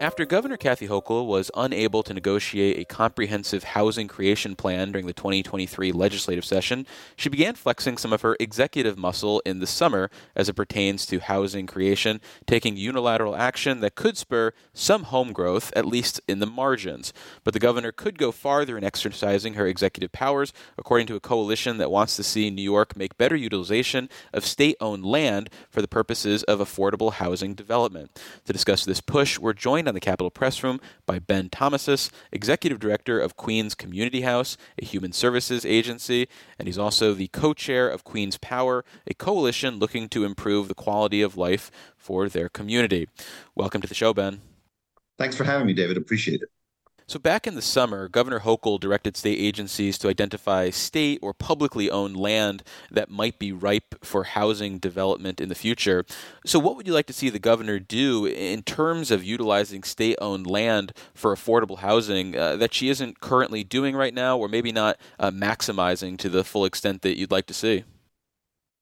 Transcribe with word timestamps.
After 0.00 0.24
Governor 0.24 0.56
Kathy 0.56 0.88
Hochul 0.88 1.26
was 1.26 1.50
unable 1.54 2.02
to 2.04 2.14
negotiate 2.14 2.78
a 2.78 2.86
comprehensive 2.86 3.64
housing 3.64 4.08
creation 4.08 4.56
plan 4.56 4.92
during 4.92 5.06
the 5.06 5.12
2023 5.12 5.92
legislative 5.92 6.42
session, 6.46 6.86
she 7.16 7.28
began 7.28 7.54
flexing 7.54 7.98
some 7.98 8.10
of 8.10 8.22
her 8.22 8.34
executive 8.40 8.96
muscle 8.96 9.42
in 9.44 9.60
the 9.60 9.66
summer 9.66 10.10
as 10.34 10.48
it 10.48 10.56
pertains 10.56 11.04
to 11.04 11.20
housing 11.20 11.66
creation, 11.66 12.22
taking 12.46 12.78
unilateral 12.78 13.36
action 13.36 13.80
that 13.80 13.94
could 13.94 14.16
spur 14.16 14.54
some 14.72 15.02
home 15.02 15.34
growth, 15.34 15.70
at 15.76 15.84
least 15.84 16.18
in 16.26 16.38
the 16.38 16.46
margins. 16.46 17.12
But 17.44 17.52
the 17.52 17.60
governor 17.60 17.92
could 17.92 18.16
go 18.16 18.32
farther 18.32 18.78
in 18.78 18.84
exercising 18.84 19.52
her 19.52 19.66
executive 19.66 20.12
powers, 20.12 20.54
according 20.78 21.08
to 21.08 21.16
a 21.16 21.20
coalition 21.20 21.76
that 21.76 21.90
wants 21.90 22.16
to 22.16 22.22
see 22.22 22.48
New 22.48 22.62
York 22.62 22.96
make 22.96 23.18
better 23.18 23.36
utilization 23.36 24.08
of 24.32 24.46
state 24.46 24.76
owned 24.80 25.04
land 25.04 25.50
for 25.68 25.82
the 25.82 25.88
purposes 25.88 26.42
of 26.44 26.58
affordable 26.58 27.12
housing 27.12 27.52
development. 27.52 28.18
To 28.46 28.54
discuss 28.54 28.86
this 28.86 29.02
push, 29.02 29.38
we're 29.38 29.52
joined 29.52 29.89
on 29.90 29.94
the 29.94 30.00
Capitol 30.00 30.30
Press 30.30 30.62
Room 30.62 30.80
by 31.04 31.18
Ben 31.18 31.50
Thomases, 31.50 32.10
Executive 32.32 32.78
Director 32.78 33.18
of 33.18 33.36
Queens 33.36 33.74
Community 33.74 34.22
House, 34.22 34.56
a 34.80 34.84
human 34.84 35.12
services 35.12 35.66
agency, 35.66 36.28
and 36.58 36.68
he's 36.68 36.78
also 36.78 37.12
the 37.12 37.26
co 37.28 37.52
chair 37.52 37.88
of 37.88 38.04
Queens 38.04 38.38
Power, 38.38 38.84
a 39.06 39.14
coalition 39.14 39.78
looking 39.78 40.08
to 40.08 40.24
improve 40.24 40.68
the 40.68 40.74
quality 40.74 41.20
of 41.20 41.36
life 41.36 41.70
for 41.96 42.28
their 42.28 42.48
community. 42.48 43.08
Welcome 43.56 43.82
to 43.82 43.88
the 43.88 43.94
show, 43.94 44.14
Ben. 44.14 44.40
Thanks 45.18 45.36
for 45.36 45.44
having 45.44 45.66
me, 45.66 45.74
David. 45.74 45.96
Appreciate 45.96 46.40
it. 46.40 46.48
So, 47.10 47.18
back 47.18 47.48
in 47.48 47.56
the 47.56 47.60
summer, 47.60 48.06
Governor 48.06 48.38
Hochul 48.38 48.78
directed 48.78 49.16
state 49.16 49.40
agencies 49.40 49.98
to 49.98 50.06
identify 50.06 50.70
state 50.70 51.18
or 51.20 51.34
publicly 51.34 51.90
owned 51.90 52.16
land 52.16 52.62
that 52.88 53.10
might 53.10 53.36
be 53.36 53.50
ripe 53.50 53.96
for 54.00 54.22
housing 54.22 54.78
development 54.78 55.40
in 55.40 55.48
the 55.48 55.56
future. 55.56 56.04
So, 56.46 56.60
what 56.60 56.76
would 56.76 56.86
you 56.86 56.92
like 56.92 57.06
to 57.06 57.12
see 57.12 57.28
the 57.28 57.40
governor 57.40 57.80
do 57.80 58.26
in 58.26 58.62
terms 58.62 59.10
of 59.10 59.24
utilizing 59.24 59.82
state 59.82 60.18
owned 60.20 60.46
land 60.46 60.92
for 61.12 61.34
affordable 61.34 61.78
housing 61.78 62.38
uh, 62.38 62.54
that 62.54 62.72
she 62.72 62.88
isn't 62.88 63.18
currently 63.18 63.64
doing 63.64 63.96
right 63.96 64.14
now, 64.14 64.38
or 64.38 64.46
maybe 64.46 64.70
not 64.70 64.96
uh, 65.18 65.32
maximizing 65.32 66.16
to 66.18 66.28
the 66.28 66.44
full 66.44 66.64
extent 66.64 67.02
that 67.02 67.18
you'd 67.18 67.32
like 67.32 67.46
to 67.46 67.54
see? 67.54 67.82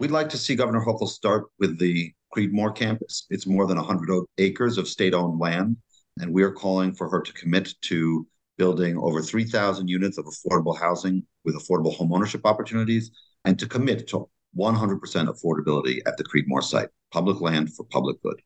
We'd 0.01 0.11
like 0.11 0.29
to 0.29 0.37
see 0.37 0.55
Governor 0.55 0.85
Hochul 0.85 1.09
start 1.09 1.47
with 1.59 1.79
the 1.79 2.13
Creedmoor 2.37 2.77
campus. 2.77 3.27
It's 3.31 3.47
more 3.47 3.67
than 3.67 3.79
100 3.79 4.27
acres 4.37 4.77
of 4.77 4.87
state 4.87 5.15
owned 5.15 5.41
land 5.41 5.79
and 6.21 6.33
we 6.33 6.43
are 6.43 6.53
calling 6.53 6.95
for 6.95 7.09
her 7.09 7.21
to 7.21 7.33
commit 7.33 7.75
to 7.83 8.27
building 8.57 8.99
over 8.99 9.23
3,000 9.23 9.89
units 9.89 10.19
of 10.19 10.27
affordable 10.27 10.79
housing 10.79 11.23
with 11.45 11.55
affordable 11.57 11.97
homeownership 11.97 12.41
opportunities 12.45 13.11
and 13.45 13.59
to 13.59 13.67
commit 13.67 14.09
to 14.09 14.29
100% 14.57 15.01
affordability 15.01 16.01
at 16.07 16.17
the 16.17 16.25
Creedmoor 16.25 16.63
site, 16.63 16.89
public 17.13 17.41
land 17.41 17.73
for 17.73 17.85
public 17.85 18.21
good. 18.23 18.43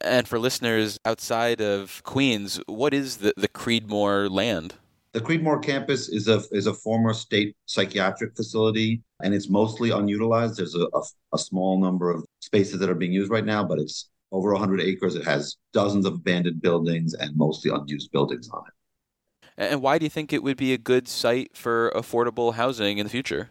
And 0.00 0.26
for 0.26 0.38
listeners 0.38 0.98
outside 1.04 1.60
of 1.60 2.02
Queens, 2.04 2.60
what 2.66 2.92
is 2.92 3.18
the, 3.18 3.32
the 3.36 3.48
Creedmoor 3.48 4.28
land? 4.28 4.74
The 5.12 5.20
Creedmoor 5.20 5.62
campus 5.62 6.08
is 6.08 6.28
a 6.28 6.42
is 6.50 6.66
a 6.66 6.74
former 6.74 7.14
state 7.14 7.56
psychiatric 7.66 8.36
facility, 8.36 9.02
and 9.22 9.32
it's 9.32 9.48
mostly 9.48 9.90
unutilized. 9.90 10.58
There's 10.58 10.74
a, 10.74 10.86
a, 10.92 11.02
a 11.32 11.38
small 11.38 11.80
number 11.80 12.10
of 12.10 12.24
spaces 12.40 12.78
that 12.80 12.90
are 12.90 12.94
being 12.94 13.12
used 13.12 13.30
right 13.30 13.44
now, 13.44 13.64
but 13.64 13.78
it's 13.78 14.10
over 14.32 14.52
100 14.52 14.80
acres. 14.80 15.14
It 15.14 15.24
has 15.24 15.56
dozens 15.72 16.06
of 16.06 16.14
abandoned 16.14 16.62
buildings 16.62 17.14
and 17.14 17.36
mostly 17.36 17.70
unused 17.70 18.10
buildings 18.12 18.48
on 18.50 18.62
it. 18.66 18.74
And 19.70 19.82
why 19.82 19.98
do 19.98 20.06
you 20.06 20.10
think 20.10 20.32
it 20.32 20.42
would 20.42 20.56
be 20.56 20.72
a 20.72 20.78
good 20.78 21.08
site 21.08 21.56
for 21.56 21.90
affordable 21.94 22.54
housing 22.54 22.98
in 22.98 23.06
the 23.06 23.10
future? 23.10 23.50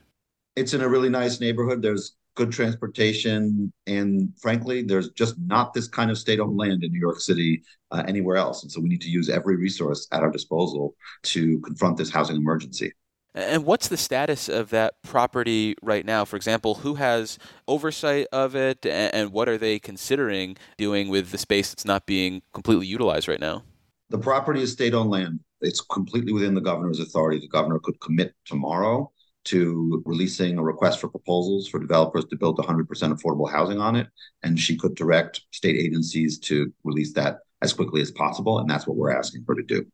It's 0.56 0.74
in 0.74 0.82
a 0.82 0.88
really 0.88 1.10
nice 1.10 1.40
neighborhood. 1.40 1.82
There's 1.82 2.16
good 2.36 2.52
transportation, 2.52 3.74
and 3.88 4.32
frankly, 4.40 4.84
there's 4.84 5.10
just 5.10 5.36
not 5.40 5.74
this 5.74 5.88
kind 5.88 6.12
of 6.12 6.18
state 6.18 6.40
owned 6.40 6.56
land 6.56 6.84
in 6.84 6.92
New 6.92 7.00
York 7.00 7.20
City 7.20 7.64
uh, 7.92 8.04
anywhere 8.08 8.38
else. 8.38 8.64
And 8.64 8.72
so 8.72 8.80
we 8.80 8.90
need 8.90 9.02
to 9.02 9.10
use 9.10 9.28
every 9.28 9.58
resource 9.58 10.08
at 10.12 10.22
our 10.22 10.32
disposal 10.32 10.96
to 11.24 11.60
confront 11.62 11.98
this 11.98 12.12
housing 12.12 12.38
emergency. 12.38 12.94
And 13.38 13.66
what's 13.66 13.88
the 13.88 13.98
status 13.98 14.50
of 14.50 14.72
that 14.72 14.96
property 15.04 15.76
right 15.84 16.04
now? 16.04 16.26
For 16.26 16.38
example, 16.38 16.74
who 16.74 16.96
has 16.96 17.38
oversight 17.68 18.26
of 18.32 18.56
it, 18.56 18.84
and 18.84 19.32
what 19.32 19.48
are 19.48 19.60
they 19.60 19.78
considering 19.78 20.58
doing 20.76 21.10
with 21.10 21.30
the 21.30 21.38
space 21.38 21.70
that's 21.70 21.86
not 21.86 22.08
being 22.08 22.42
completely 22.52 22.88
utilized 22.88 23.28
right 23.28 23.40
now? 23.40 23.62
The 24.10 24.18
property 24.18 24.64
is 24.64 24.72
state 24.72 24.96
owned 24.96 25.12
land. 25.12 25.40
It's 25.62 25.82
completely 25.82 26.34
within 26.34 26.56
the 26.56 26.62
governor's 26.62 27.00
authority. 27.00 27.40
The 27.40 27.48
governor 27.48 27.78
could 27.78 28.00
commit 28.00 28.34
tomorrow 28.46 29.12
to 29.46 30.02
releasing 30.08 30.58
a 30.58 30.64
request 30.64 31.00
for 31.00 31.08
proposals 31.08 31.68
for 31.68 31.80
developers 31.80 32.26
to 32.26 32.38
build 32.38 32.58
100% 32.58 32.88
affordable 32.88 33.52
housing 33.52 33.80
on 33.80 33.96
it. 33.96 34.08
And 34.42 34.60
she 34.60 34.76
could 34.76 34.96
direct 34.96 35.42
state 35.52 35.76
agencies 35.76 36.40
to 36.40 36.74
release 36.84 37.14
that 37.14 37.42
as 37.62 37.72
quickly 37.72 38.02
as 38.02 38.10
possible. 38.10 38.58
And 38.58 38.68
that's 38.68 38.88
what 38.88 38.98
we're 38.98 39.16
asking 39.16 39.46
her 39.48 39.54
to 39.54 39.62
do. 39.62 39.86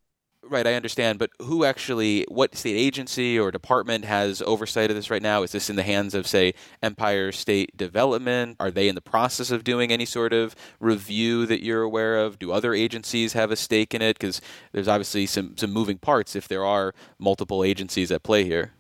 Right, 0.46 0.68
I 0.68 0.74
understand, 0.74 1.20
but 1.20 1.32
who 1.42 1.64
actually, 1.64 2.26
what 2.28 2.54
state 2.54 2.76
agency 2.76 3.40
or 3.40 3.50
department 3.50 4.04
has 4.04 4.42
oversight 4.42 4.90
of 4.90 4.96
this 4.98 5.10
right 5.10 5.22
now? 5.22 5.42
Is 5.42 5.54
this 5.54 5.70
in 5.70 5.78
the 5.78 5.84
hands 5.84 6.14
of, 6.14 6.28
say, 6.28 6.54
Empire 6.82 7.32
State 7.32 7.78
Development? 7.78 8.58
Are 8.60 8.70
they 8.70 8.90
in 8.90 8.96
the 8.96 9.02
process 9.02 9.52
of 9.52 9.64
doing 9.64 9.90
any 9.90 10.06
sort 10.06 10.34
of 10.34 10.54
review 10.82 11.46
that 11.46 11.64
you're 11.64 11.82
aware 11.82 12.18
of? 12.18 12.40
Do 12.40 12.52
other 12.52 12.74
agencies 12.74 13.32
have 13.34 13.52
a 13.52 13.56
stake 13.56 13.94
in 13.94 14.02
it? 14.02 14.20
Because 14.20 14.42
there's 14.74 14.90
obviously 14.90 15.26
some, 15.28 15.56
some 15.56 15.72
moving 15.72 15.98
parts 15.98 16.36
if 16.36 16.50
there 16.50 16.66
are 16.66 16.94
multiple 17.18 17.64
agencies 17.64 18.12
at 18.12 18.24
play 18.24 18.44
here. 18.44 18.74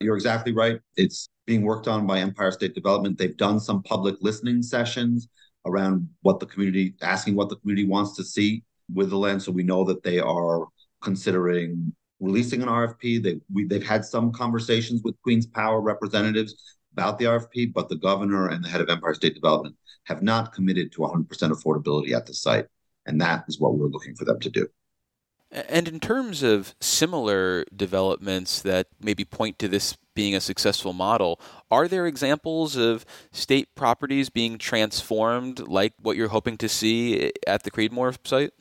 You're 0.00 0.16
exactly 0.16 0.52
right. 0.52 0.80
It's 0.96 1.28
being 1.46 1.62
worked 1.62 1.88
on 1.88 2.06
by 2.06 2.20
Empire 2.20 2.52
State 2.52 2.74
Development. 2.74 3.18
They've 3.18 3.36
done 3.36 3.60
some 3.60 3.82
public 3.82 4.16
listening 4.22 4.62
sessions 4.62 5.28
around 5.66 6.08
what 6.22 6.40
the 6.40 6.46
community, 6.46 6.94
asking 7.02 7.36
what 7.36 7.50
the 7.50 7.56
community 7.56 7.86
wants 7.86 8.16
to 8.16 8.24
see 8.24 8.64
with 8.92 9.10
the 9.10 9.18
land. 9.18 9.42
So 9.42 9.52
we 9.52 9.62
know 9.62 9.84
that 9.84 10.02
they 10.02 10.18
are 10.18 10.66
considering 11.02 11.92
releasing 12.20 12.62
an 12.62 12.68
RFP. 12.68 13.22
They, 13.22 13.40
we, 13.52 13.64
they've 13.64 13.86
had 13.86 14.04
some 14.04 14.32
conversations 14.32 15.02
with 15.02 15.20
Queens 15.22 15.46
Power 15.46 15.80
representatives 15.80 16.78
about 16.92 17.18
the 17.18 17.26
RFP, 17.26 17.72
but 17.72 17.88
the 17.88 17.96
governor 17.96 18.48
and 18.48 18.64
the 18.64 18.68
head 18.68 18.80
of 18.80 18.88
Empire 18.88 19.14
State 19.14 19.34
Development 19.34 19.76
have 20.04 20.22
not 20.22 20.52
committed 20.52 20.92
to 20.92 20.98
100% 20.98 21.26
affordability 21.26 22.12
at 22.12 22.26
the 22.26 22.34
site. 22.34 22.66
And 23.06 23.20
that 23.20 23.44
is 23.48 23.58
what 23.58 23.74
we're 23.74 23.88
looking 23.88 24.14
for 24.14 24.24
them 24.24 24.38
to 24.40 24.50
do. 24.50 24.68
And 25.50 25.86
in 25.86 26.00
terms 26.00 26.42
of 26.42 26.74
similar 26.80 27.66
developments 27.76 28.62
that 28.62 28.86
maybe 29.00 29.24
point 29.24 29.58
to 29.58 29.68
this 29.68 29.98
being 30.14 30.34
a 30.34 30.40
successful 30.40 30.94
model, 30.94 31.40
are 31.70 31.88
there 31.88 32.06
examples 32.06 32.76
of 32.76 33.04
state 33.32 33.74
properties 33.74 34.30
being 34.30 34.56
transformed 34.56 35.60
like 35.68 35.92
what 36.00 36.16
you're 36.16 36.28
hoping 36.28 36.56
to 36.58 36.68
see 36.68 37.20
eh, 37.20 37.30
at 37.46 37.64
the 37.64 37.70
Creedmoor 37.70 38.16
site? 38.26 38.52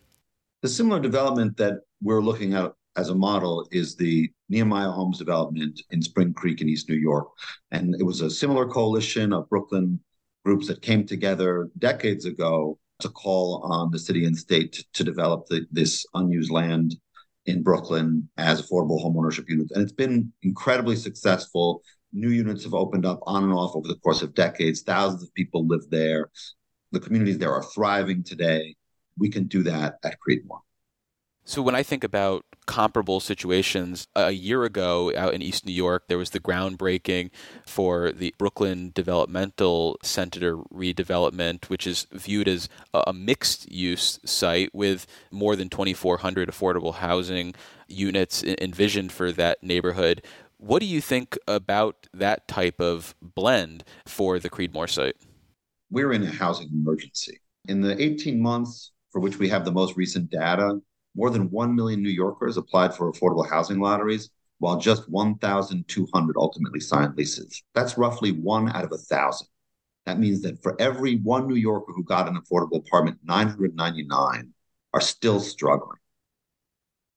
The 0.61 0.69
similar 0.69 0.99
development 0.99 1.57
that 1.57 1.81
we're 2.01 2.21
looking 2.21 2.53
at 2.53 2.73
as 2.97 3.09
a 3.09 3.15
model 3.15 3.67
is 3.71 3.95
the 3.95 4.29
Nehemiah 4.49 4.91
Homes 4.91 5.17
development 5.17 5.81
in 5.91 6.01
Spring 6.01 6.33
Creek 6.33 6.61
in 6.61 6.67
East 6.67 6.89
New 6.89 6.95
York. 6.95 7.27
And 7.71 7.95
it 7.95 8.03
was 8.03 8.21
a 8.21 8.29
similar 8.29 8.67
coalition 8.67 9.31
of 9.31 9.49
Brooklyn 9.49 9.99
groups 10.43 10.67
that 10.67 10.81
came 10.81 11.05
together 11.05 11.69
decades 11.77 12.25
ago 12.25 12.77
to 12.99 13.09
call 13.09 13.61
on 13.63 13.91
the 13.91 13.99
city 13.99 14.25
and 14.25 14.37
state 14.37 14.73
to, 14.73 14.85
to 14.93 15.03
develop 15.03 15.45
the, 15.47 15.65
this 15.71 16.05
unused 16.13 16.51
land 16.51 16.95
in 17.45 17.63
Brooklyn 17.63 18.29
as 18.37 18.61
affordable 18.61 19.03
homeownership 19.03 19.47
units. 19.47 19.71
And 19.71 19.81
it's 19.81 19.91
been 19.91 20.31
incredibly 20.43 20.95
successful. 20.95 21.81
New 22.13 22.29
units 22.29 22.63
have 22.63 22.73
opened 22.73 23.05
up 23.05 23.19
on 23.23 23.43
and 23.43 23.53
off 23.53 23.75
over 23.75 23.87
the 23.87 23.95
course 23.95 24.21
of 24.21 24.33
decades. 24.33 24.81
Thousands 24.81 25.23
of 25.23 25.33
people 25.33 25.65
live 25.65 25.89
there. 25.89 26.29
The 26.91 26.99
communities 26.99 27.37
there 27.37 27.53
are 27.53 27.63
thriving 27.63 28.23
today. 28.23 28.75
We 29.17 29.29
can 29.29 29.45
do 29.47 29.63
that 29.63 29.95
at 30.03 30.17
Creedmoor. 30.27 30.59
So 31.43 31.61
when 31.61 31.75
I 31.75 31.83
think 31.83 32.03
about 32.03 32.45
comparable 32.67 33.19
situations, 33.19 34.07
a 34.15 34.31
year 34.31 34.63
ago 34.63 35.11
out 35.15 35.33
in 35.33 35.41
East 35.41 35.65
New 35.65 35.73
York, 35.73 36.03
there 36.07 36.17
was 36.17 36.29
the 36.29 36.39
groundbreaking 36.39 37.31
for 37.65 38.11
the 38.11 38.33
Brooklyn 38.37 38.91
Developmental 38.93 39.97
Center 40.03 40.57
redevelopment, 40.57 41.65
which 41.65 41.87
is 41.87 42.05
viewed 42.11 42.47
as 42.47 42.69
a 42.93 43.11
mixed 43.11 43.71
use 43.71 44.19
site 44.23 44.73
with 44.73 45.07
more 45.31 45.55
than 45.55 45.67
2,400 45.69 46.47
affordable 46.47 46.95
housing 46.95 47.55
units 47.87 48.43
envisioned 48.43 49.11
for 49.11 49.31
that 49.31 49.63
neighborhood. 49.63 50.23
What 50.57 50.79
do 50.79 50.85
you 50.85 51.01
think 51.01 51.37
about 51.47 52.07
that 52.13 52.47
type 52.47 52.79
of 52.79 53.15
blend 53.19 53.83
for 54.05 54.37
the 54.37 54.49
Creedmoor 54.49 54.89
site? 54.89 55.15
We're 55.89 56.13
in 56.13 56.23
a 56.23 56.31
housing 56.31 56.69
emergency. 56.71 57.41
In 57.67 57.81
the 57.81 57.99
18 58.01 58.39
months 58.39 58.91
for 59.11 59.19
which 59.19 59.39
we 59.39 59.49
have 59.49 59.65
the 59.65 59.71
most 59.71 59.97
recent 59.97 60.29
data, 60.29 60.79
more 61.15 61.29
than 61.29 61.49
1 61.51 61.75
million 61.75 62.01
New 62.01 62.09
Yorkers 62.09 62.57
applied 62.57 62.93
for 62.93 63.11
affordable 63.11 63.49
housing 63.49 63.79
lotteries, 63.79 64.29
while 64.59 64.77
just 64.77 65.09
1,200 65.09 66.37
ultimately 66.37 66.79
signed 66.79 67.15
leases. 67.17 67.63
That's 67.73 67.97
roughly 67.97 68.31
one 68.31 68.69
out 68.69 68.85
of 68.85 68.91
a 68.91 68.97
thousand. 68.97 69.47
That 70.05 70.19
means 70.19 70.41
that 70.41 70.61
for 70.61 70.79
every 70.79 71.17
one 71.17 71.47
New 71.47 71.55
Yorker 71.55 71.93
who 71.93 72.03
got 72.03 72.27
an 72.27 72.39
affordable 72.39 72.85
apartment, 72.85 73.17
999 73.23 74.53
are 74.93 75.01
still 75.01 75.39
struggling. 75.39 75.97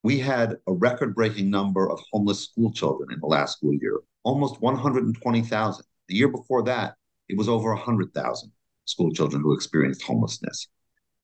We 0.02 0.18
had 0.18 0.56
a 0.66 0.72
record 0.72 1.14
breaking 1.14 1.50
number 1.50 1.90
of 1.90 2.00
homeless 2.12 2.44
school 2.44 2.72
children 2.72 3.12
in 3.12 3.20
the 3.20 3.26
last 3.26 3.58
school 3.58 3.74
year, 3.74 4.00
almost 4.22 4.60
120,000. 4.60 5.84
The 6.08 6.14
year 6.14 6.28
before 6.28 6.62
that, 6.64 6.94
it 7.28 7.38
was 7.38 7.48
over 7.48 7.70
100,000 7.74 8.52
school 8.84 9.12
children 9.12 9.42
who 9.42 9.54
experienced 9.54 10.02
homelessness 10.02 10.68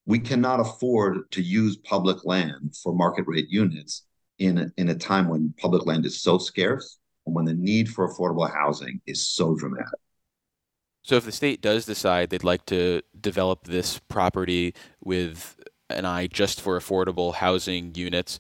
we 0.07 0.19
cannot 0.19 0.61
afford 0.61 1.31
to 1.33 1.43
use 1.43 1.77
public 1.77 2.25
land 2.25 2.75
for 2.83 2.95
market 2.95 3.25
rate 3.27 3.49
units 3.49 4.05
in 4.39 4.59
a, 4.59 4.67
in 4.77 4.89
a 4.89 4.95
time 4.95 5.29
when 5.29 5.55
public 5.59 5.87
land 5.87 6.05
is 6.07 6.23
so 6.23 6.39
scarce 6.39 6.99
and 7.27 7.35
when 7.35 7.45
the 7.45 7.55
need 7.55 7.89
for 7.89 8.09
affordable 8.09 8.51
housing 8.53 9.01
is 9.07 9.29
so 9.29 9.55
dramatic. 9.55 9.89
So, 11.03 11.17
if 11.17 11.25
the 11.25 11.33
state 11.33 11.63
does 11.63 11.87
decide 11.87 12.31
they'd 12.31 12.45
like 12.45 12.67
to 12.67 13.03
develop 13.19 13.65
this 13.65 13.99
property 14.09 14.75
with 15.03 15.59
an 15.89 16.05
eye 16.05 16.27
just 16.27 16.61
for 16.61 16.79
affordable 16.79 17.35
housing 17.35 17.95
units, 17.95 18.39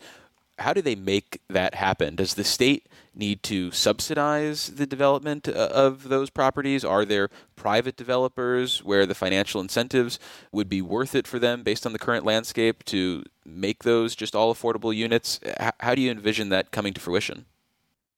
how 0.61 0.73
do 0.73 0.83
they 0.83 0.95
make 0.95 1.41
that 1.49 1.75
happen? 1.75 2.17
Does 2.17 2.35
the 2.35 2.45
state 2.45 2.87
need 3.15 3.43
to 3.45 3.71
subsidize 3.71 4.69
the 4.69 4.87
development 4.87 5.49
uh, 5.49 5.53
of 5.73 6.09
those 6.09 6.31
properties? 6.31 6.85
Are 6.85 7.05
there 7.05 7.31
private 7.57 7.97
developers 7.97 8.85
where 8.85 9.07
the 9.07 9.15
financial 9.15 9.61
incentives 9.61 10.19
would 10.53 10.69
be 10.69 10.83
worth 10.83 11.15
it 11.15 11.27
for 11.27 11.39
them 11.39 11.62
based 11.62 11.87
on 11.87 11.93
the 11.93 11.99
current 11.99 12.25
landscape 12.25 12.85
to 12.85 13.25
make 13.45 13.83
those 13.83 14.15
just 14.15 14.37
all 14.37 14.55
affordable 14.55 14.95
units? 14.95 15.41
How 15.81 15.95
do 15.95 16.03
you 16.03 16.11
envision 16.11 16.51
that 16.51 16.71
coming 16.71 16.95
to 16.95 17.01
fruition? 17.01 17.47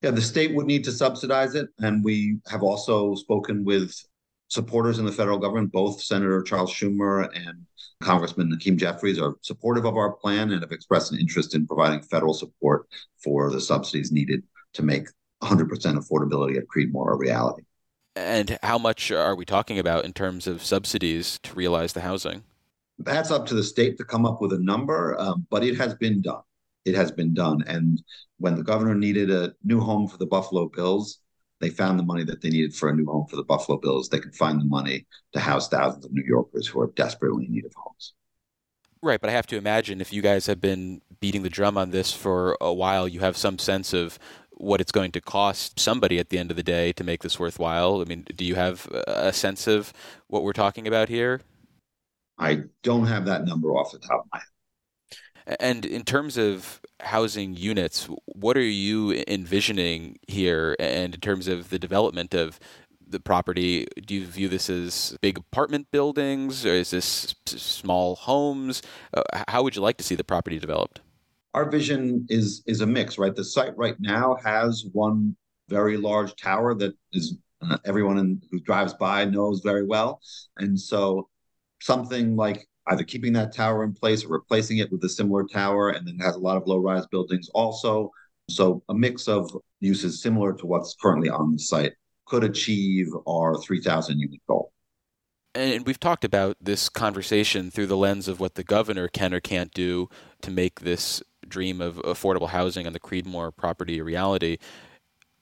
Yeah, 0.03 0.11
the 0.11 0.21
state 0.21 0.53
would 0.55 0.67
need 0.67 0.83
to 0.85 0.93
subsidize 0.93 1.55
it. 1.55 1.69
And 1.79 2.03
we 2.03 2.39
have 2.49 2.63
also 2.63 3.15
spoken 3.15 3.65
with 3.65 3.95
supporters 4.53 4.99
in 4.99 5.07
the 5.07 5.13
federal 5.13 5.39
government, 5.39 5.73
both 5.73 6.03
Senator 6.03 6.43
Charles 6.43 6.71
Schumer 6.71 7.27
and 7.35 7.65
Congressman 8.03 8.51
Hakeem 8.51 8.77
Jeffries 8.77 9.19
are 9.19 9.37
supportive 9.41 9.87
of 9.87 9.97
our 9.97 10.13
plan 10.13 10.53
and 10.53 10.61
have 10.61 10.73
expressed 10.73 11.11
an 11.11 11.19
interest 11.19 11.55
in 11.55 11.67
providing 11.67 12.03
federal 12.03 12.35
support 12.35 12.87
for 13.17 13.51
the 13.51 13.61
subsidies 13.61 14.13
needed 14.13 14.43
to 14.75 14.83
make 14.83 15.07
100% 15.43 15.69
affordability 15.71 16.59
at 16.59 16.65
Creedmoor 16.67 17.15
a 17.15 17.17
reality. 17.17 17.63
And 18.15 18.59
how 18.63 18.77
much 18.77 19.11
are 19.11 19.35
we 19.35 19.47
talking 19.47 19.79
about 19.79 20.05
in 20.05 20.13
terms 20.13 20.47
of 20.47 20.63
subsidies 20.63 21.41
to 21.45 21.55
realize 21.55 21.95
the 21.95 22.03
housing? 22.03 22.43
That's 22.99 23.31
up 23.31 23.47
to 23.47 23.55
the 23.55 23.65
state 23.65 23.97
to 23.99 24.05
come 24.05 24.27
up 24.27 24.43
with 24.43 24.53
a 24.53 24.59
number, 24.59 25.19
um, 25.19 25.47
but 25.49 25.65
it 25.65 25.79
has 25.79 25.95
been 25.95 26.21
done. 26.21 26.43
It 26.85 26.95
has 26.95 27.11
been 27.11 27.33
done. 27.33 27.65
And 27.67 28.03
when 28.37 28.57
the 28.57 28.63
governor 28.63 28.95
needed 28.95 29.31
a 29.31 29.55
new 29.65 29.81
home 29.81 30.09
for 30.09 30.19
the 30.19 30.27
Buffalo 30.27 30.69
Bills, 30.69 31.22
they 31.63 31.71
found 31.71 31.97
the 31.97 32.03
money 32.03 32.25
that 32.25 32.43
they 32.43 32.51
needed 32.51 32.75
for 32.75 32.89
a 32.89 32.95
new 32.95 33.07
home 33.07 33.27
for 33.29 33.37
the 33.37 33.45
Buffalo 33.45 33.79
Bills. 33.79 34.09
They 34.09 34.19
could 34.19 34.35
find 34.35 34.61
the 34.61 34.65
money 34.65 35.07
to 35.33 35.41
house 35.41 35.69
thousands 35.69 36.05
of 36.05 36.13
New 36.13 36.25
Yorkers 36.27 36.67
who 36.67 36.81
are 36.81 36.93
desperately 36.97 37.47
in 37.47 37.53
need 37.53 37.65
of 37.65 37.73
homes. 37.77 38.15
Right, 39.01 39.21
but 39.21 39.31
I 39.31 39.33
have 39.33 39.47
to 39.47 39.57
imagine 39.57 40.01
if 40.01 40.13
you 40.13 40.23
guys 40.23 40.47
have 40.47 40.61
been 40.61 41.03
beating 41.21 41.45
the 41.45 41.49
drum 41.49 41.79
on 41.79 41.91
this 41.91 42.13
for 42.13 42.57
a 42.61 42.73
while, 42.73 43.07
you 43.07 43.21
have 43.21 43.37
some 43.37 43.61
sense 43.61 43.93
of 43.93 44.19
what 44.51 44.81
it's 44.81 44.93
going 44.93 45.13
to 45.13 45.21
cost 45.21 45.79
somebody 45.79 46.19
at 46.19 46.31
the 46.31 46.39
end 46.39 46.51
of 46.51 46.57
the 46.57 46.63
day 46.65 46.93
to 46.93 47.05
make 47.05 47.23
this 47.23 47.39
worthwhile. 47.39 48.01
I 48.01 48.05
mean, 48.05 48.27
do 48.35 48.45
you 48.45 48.57
have 48.57 48.87
a 49.07 49.33
sense 49.33 49.69
of 49.69 49.93
what 50.27 50.43
we're 50.43 50.53
talking 50.53 50.89
about 50.89 51.09
here? 51.09 51.41
I 52.39 52.63
don't 52.83 53.07
have 53.07 53.25
that 53.27 53.45
number 53.45 53.71
off 53.71 53.93
the 53.93 53.99
top 53.99 54.21
of 54.21 54.27
my 54.33 54.39
head. 54.39 54.52
And 55.61 55.85
in 55.85 56.03
terms 56.05 56.37
of 56.37 56.81
housing 57.01 57.57
units, 57.57 58.09
what 58.27 58.57
are 58.57 58.61
you 58.61 59.23
envisioning 59.27 60.19
here? 60.29 60.77
And 60.79 61.15
in 61.15 61.21
terms 61.21 61.49
of 61.49 61.71
the 61.71 61.79
development 61.79 62.35
of 62.35 62.61
the 63.07 63.21
property, 63.21 63.87
do 64.07 64.15
you 64.15 64.27
view 64.27 64.49
this 64.49 64.71
as 64.71 65.17
big 65.21 65.39
apartment 65.39 65.91
buildings 65.91 66.67
or 66.67 66.71
is 66.71 66.91
this 66.91 67.35
small 67.47 68.17
homes? 68.17 68.83
Uh, 69.15 69.23
how 69.49 69.63
would 69.63 69.77
you 69.77 69.83
like 69.83 69.99
to 69.99 70.05
see 70.05 70.15
the 70.15 70.25
property 70.25 70.59
developed? 70.59 71.01
Our 71.55 71.71
vision 71.71 72.27
is 72.31 72.63
is 72.67 72.81
a 72.81 72.87
mix, 72.87 73.19
right? 73.19 73.35
The 73.35 73.45
site 73.45 73.77
right 73.77 73.97
now 74.01 74.39
has 74.43 74.87
one 74.93 75.37
very 75.69 75.99
large 75.99 76.35
tower 76.37 76.75
that 76.77 76.95
is 77.13 77.37
uh, 77.61 77.77
everyone 77.85 78.19
in, 78.19 78.41
who 78.51 78.59
drives 78.61 78.95
by 78.95 79.27
knows 79.27 79.61
very 79.61 79.85
well, 79.85 80.21
and 80.57 80.81
so 80.81 81.29
something 81.83 82.37
like 82.37 82.67
either 82.89 83.05
keeping 83.05 83.33
that 83.35 83.55
tower 83.55 83.85
in 83.85 83.93
place 83.93 84.25
or 84.25 84.29
replacing 84.29 84.79
it 84.79 84.91
with 84.91 85.05
a 85.05 85.09
similar 85.09 85.45
tower, 85.45 85.91
and 85.91 86.07
then 86.07 86.19
has 86.19 86.35
a 86.35 86.41
lot 86.41 86.57
of 86.57 86.67
low 86.67 86.79
rise 86.79 87.07
buildings 87.07 87.49
also. 87.55 88.11
So 88.51 88.83
a 88.89 88.95
mix 88.95 89.29
of 89.29 89.51
uses 89.81 90.21
similar 90.21 90.53
to 90.55 90.67
what's 90.67 90.97
currently 91.01 91.31
on 91.31 91.53
the 91.53 91.59
site 91.59 91.93
could 92.27 92.45
achieve 92.45 93.09
our 93.27 93.61
3,000 93.61 94.19
unit 94.19 94.41
goal. 94.49 94.73
And 95.55 95.87
we've 95.87 96.01
talked 96.01 96.25
about 96.25 96.57
this 96.61 96.89
conversation 96.89 97.71
through 97.71 97.87
the 97.87 97.97
lens 97.97 98.27
of 98.27 98.41
what 98.41 98.55
the 98.55 98.65
governor 98.65 99.07
can 99.09 99.35
or 99.35 99.41
can't 99.41 99.73
do 99.75 100.09
to 100.41 100.51
make 100.51 100.81
this 100.81 101.23
dream 101.47 101.81
of 101.81 101.97
affordable 101.97 102.49
housing 102.49 102.87
on 102.87 102.95
the 102.95 103.01
Creedmoor 103.01 103.55
property 103.55 103.99
a 103.99 104.05
reality. 104.05 104.57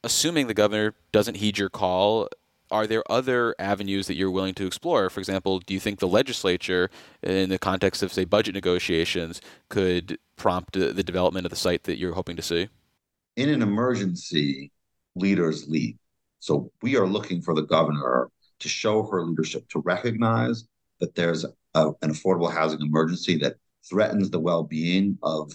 Assuming 0.03 0.47
the 0.47 0.55
governor 0.55 0.95
doesn't 1.13 1.37
heed 1.37 1.59
your 1.59 1.69
call 1.69 2.29
are 2.71 2.87
there 2.87 3.03
other 3.11 3.55
avenues 3.59 4.07
that 4.07 4.15
you're 4.17 4.31
willing 4.31 4.55
to 4.55 4.67
explore? 4.67 5.11
For 5.11 5.21
example, 5.21 5.59
do 5.61 5.75
you 5.75 5.81
think 5.81 5.99
the 5.99 6.09
legislature, 6.09 6.91
in 7.23 7.51
the 7.51 7.59
context 7.59 8.03
of, 8.03 8.13
say, 8.13 8.25
budget 8.25 8.55
negotiations, 8.55 9.41
could 9.69 10.19
prompt 10.37 10.75
the 10.75 11.03
development 11.03 11.47
of 11.47 11.51
the 11.51 11.57
site 11.57 11.85
that 11.85 11.99
you're 11.99 12.15
hoping 12.15 12.37
to 12.37 12.43
see? 12.43 12.69
In 13.37 13.49
an 13.49 13.63
emergency, 13.63 14.73
leaders 15.15 15.69
lead. 15.69 15.99
So 16.39 16.73
we 16.83 16.97
are 16.97 17.07
looking 17.07 17.43
for 17.43 17.55
the 17.55 17.63
governor 17.63 18.31
to 18.61 18.69
show 18.69 19.03
her 19.05 19.25
leadership, 19.25 19.69
to 19.71 19.81
recognize 19.81 20.65
that 21.01 21.15
there's 21.15 21.45
a, 21.45 21.89
an 22.03 22.13
affordable 22.13 22.53
housing 22.53 22.81
emergency 22.81 23.37
that 23.39 23.57
threatens 23.89 24.31
the 24.31 24.41
well 24.41 24.63
being 24.63 25.19
of 25.23 25.53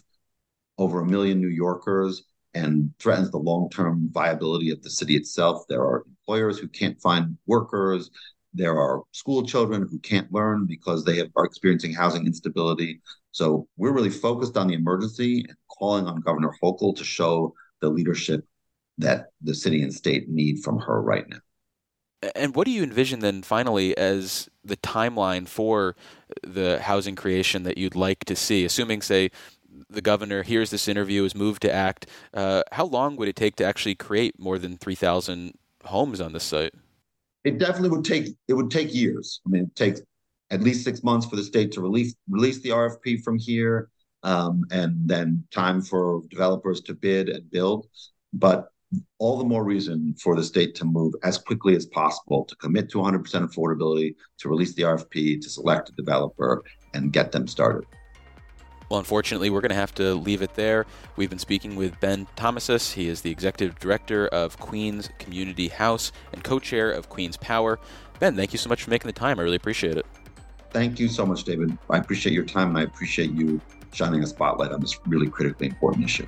over 0.77 1.01
a 1.01 1.05
million 1.05 1.39
New 1.39 1.47
Yorkers 1.47 2.23
and 2.53 2.91
threatens 2.99 3.31
the 3.31 3.37
long 3.37 3.69
term 3.69 4.09
viability 4.11 4.71
of 4.71 4.81
the 4.81 4.89
city 4.89 5.15
itself. 5.15 5.65
There 5.67 5.81
are 5.81 6.05
employers 6.27 6.57
who 6.57 6.67
can't 6.67 6.99
find 7.01 7.37
workers. 7.45 8.09
There 8.53 8.77
are 8.77 9.01
school 9.11 9.45
children 9.45 9.87
who 9.89 9.99
can't 9.99 10.31
learn 10.31 10.65
because 10.65 11.03
they 11.03 11.17
have, 11.17 11.27
are 11.35 11.45
experiencing 11.45 11.93
housing 11.93 12.25
instability. 12.25 13.01
So 13.31 13.67
we're 13.77 13.93
really 13.93 14.09
focused 14.09 14.57
on 14.57 14.67
the 14.67 14.73
emergency 14.73 15.45
and 15.47 15.57
calling 15.77 16.07
on 16.07 16.21
Governor 16.21 16.53
Hochul 16.63 16.95
to 16.95 17.03
show 17.03 17.53
the 17.81 17.89
leadership 17.89 18.45
that 18.97 19.27
the 19.41 19.53
city 19.53 19.83
and 19.83 19.93
state 19.93 20.29
need 20.29 20.63
from 20.63 20.79
her 20.79 21.01
right 21.01 21.27
now. 21.27 21.39
And 22.35 22.55
what 22.55 22.65
do 22.65 22.71
you 22.71 22.81
envision 22.81 23.19
then, 23.19 23.43
finally, 23.43 23.95
as 23.97 24.49
the 24.63 24.77
timeline 24.77 25.47
for 25.47 25.95
the 26.41 26.79
housing 26.81 27.15
creation 27.15 27.63
that 27.63 27.77
you'd 27.77 27.93
like 27.93 28.23
to 28.25 28.35
see? 28.35 28.65
Assuming, 28.65 29.01
say, 29.01 29.29
the 29.89 30.01
governor 30.01 30.41
hears 30.41 30.71
this 30.71 30.87
interview, 30.87 31.25
is 31.25 31.35
moved 31.35 31.61
to 31.63 31.71
act, 31.71 32.07
uh, 32.33 32.63
how 32.71 32.85
long 32.85 33.15
would 33.17 33.27
it 33.27 33.35
take 33.35 33.57
to 33.57 33.65
actually 33.65 33.95
create 33.95 34.39
more 34.39 34.57
than 34.57 34.77
3,000 34.77 35.53
homes 35.85 36.21
on 36.21 36.33
this 36.33 36.43
site? 36.43 36.73
It 37.43 37.57
definitely 37.57 37.89
would 37.89 38.05
take 38.05 38.27
it 38.47 38.53
would 38.53 38.71
take 38.71 38.93
years. 38.93 39.41
I 39.45 39.49
mean, 39.49 39.63
it 39.63 39.75
takes 39.75 40.01
at 40.51 40.61
least 40.61 40.83
six 40.83 41.03
months 41.03 41.25
for 41.25 41.35
the 41.35 41.43
state 41.43 41.71
to 41.73 41.81
release 41.81 42.15
release 42.29 42.59
the 42.61 42.69
RFP 42.69 43.23
from 43.23 43.37
here, 43.37 43.89
um, 44.23 44.63
and 44.71 45.07
then 45.07 45.43
time 45.51 45.81
for 45.81 46.21
developers 46.29 46.81
to 46.81 46.93
bid 46.93 47.29
and 47.29 47.49
build. 47.51 47.87
But 48.33 48.69
all 49.17 49.37
the 49.37 49.43
more 49.43 49.63
reason 49.63 50.15
for 50.21 50.35
the 50.35 50.43
state 50.43 50.75
to 50.75 50.85
move 50.85 51.13
as 51.23 51.37
quickly 51.37 51.75
as 51.75 51.85
possible 51.85 52.45
to 52.45 52.55
commit 52.57 52.89
to 52.89 52.99
100% 52.99 53.23
affordability, 53.23 54.15
to 54.39 54.49
release 54.49 54.73
the 54.75 54.83
RFP, 54.83 55.41
to 55.41 55.49
select 55.49 55.89
a 55.89 55.91
developer, 55.93 56.63
and 56.93 57.11
get 57.11 57.31
them 57.31 57.47
started. 57.47 57.85
Well, 58.89 58.99
unfortunately, 58.99 59.49
we're 59.49 59.61
going 59.61 59.69
to 59.69 59.75
have 59.75 59.95
to 59.95 60.13
leave 60.13 60.41
it 60.41 60.53
there. 60.53 60.85
We've 61.15 61.29
been 61.29 61.39
speaking 61.39 61.75
with 61.75 61.99
Ben 61.99 62.27
Thomases. 62.35 62.91
He 62.91 63.07
is 63.07 63.21
the 63.21 63.31
executive 63.31 63.79
director 63.79 64.27
of 64.27 64.59
Queens 64.59 65.09
Community 65.17 65.69
House 65.69 66.11
and 66.33 66.43
co 66.43 66.59
chair 66.59 66.91
of 66.91 67.09
Queens 67.09 67.37
Power. 67.37 67.79
Ben, 68.19 68.35
thank 68.35 68.53
you 68.53 68.59
so 68.59 68.69
much 68.69 68.83
for 68.83 68.91
making 68.91 69.07
the 69.07 69.13
time. 69.13 69.39
I 69.39 69.43
really 69.43 69.55
appreciate 69.55 69.97
it. 69.97 70.05
Thank 70.69 70.99
you 70.99 71.07
so 71.07 71.25
much, 71.25 71.43
David. 71.45 71.77
I 71.89 71.97
appreciate 71.97 72.33
your 72.33 72.45
time 72.45 72.69
and 72.69 72.77
I 72.77 72.83
appreciate 72.83 73.31
you 73.31 73.59
shining 73.93 74.21
a 74.23 74.27
spotlight 74.27 74.71
on 74.71 74.81
this 74.81 74.99
really 75.07 75.29
critically 75.29 75.67
important 75.67 76.03
issue. 76.03 76.27